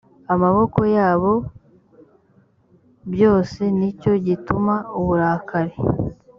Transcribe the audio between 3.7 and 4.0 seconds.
ni